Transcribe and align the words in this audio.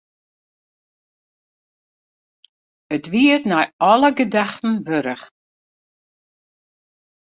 It 2.95 3.05
wie 3.11 3.29
it 3.35 3.45
nei 3.51 3.65
alle 3.91 4.09
gedachten 4.19 4.73
wurdich. 4.87 5.23